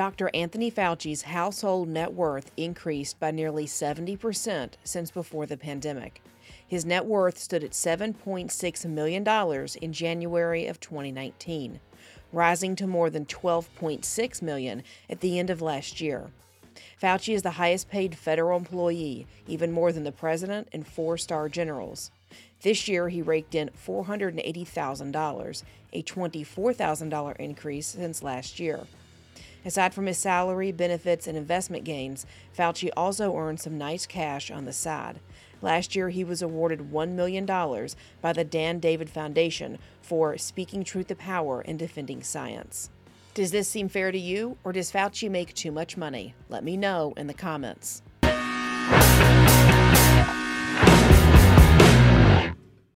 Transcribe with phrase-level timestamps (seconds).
[0.00, 0.30] Dr.
[0.32, 6.22] Anthony Fauci's household net worth increased by nearly 70% since before the pandemic.
[6.66, 11.80] His net worth stood at $7.6 million in January of 2019,
[12.32, 16.30] rising to more than 12.6 million at the end of last year.
[16.98, 21.50] Fauci is the highest paid federal employee, even more than the president and four star
[21.50, 22.10] generals.
[22.62, 25.62] This year, he raked in $480,000,
[25.92, 28.86] a $24,000 increase since last year.
[29.64, 34.64] Aside from his salary, benefits, and investment gains, Fauci also earned some nice cash on
[34.64, 35.20] the side.
[35.62, 41.08] Last year, he was awarded $1 million by the Dan David Foundation for speaking truth
[41.08, 42.88] to power and defending science.
[43.34, 46.34] Does this seem fair to you, or does Fauci make too much money?
[46.48, 48.02] Let me know in the comments.